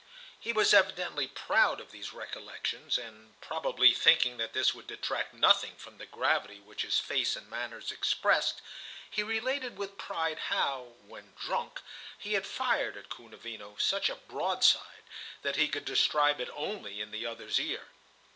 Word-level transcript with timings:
He 0.39 0.51
was 0.51 0.73
evidently 0.73 1.27
proud 1.27 1.79
of 1.79 1.91
these 1.91 2.11
recollections, 2.11 2.97
and, 2.97 3.39
probably 3.39 3.93
thinking 3.93 4.37
that 4.37 4.51
this 4.51 4.73
would 4.73 4.87
detract 4.87 5.31
nothing 5.35 5.75
from 5.75 5.99
the 5.99 6.07
gravity 6.07 6.59
which 6.59 6.81
his 6.81 6.97
face 6.97 7.35
and 7.35 7.47
manners 7.47 7.91
expressed, 7.91 8.63
he 9.07 9.21
related 9.21 9.77
with 9.77 9.99
pride 9.99 10.39
how, 10.49 10.93
when 11.05 11.35
drunk, 11.39 11.81
he 12.17 12.33
had 12.33 12.47
fired, 12.47 12.97
at 12.97 13.09
Kounavino, 13.09 13.75
such 13.77 14.09
a 14.09 14.15
broadside 14.15 15.03
that 15.43 15.55
he 15.55 15.67
could 15.67 15.85
describe 15.85 16.41
it 16.41 16.49
only 16.51 16.99
in 16.99 17.11
the 17.11 17.27
other's 17.27 17.59
ear. 17.59 17.89